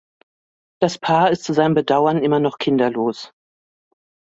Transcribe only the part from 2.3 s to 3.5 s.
noch kinderlos.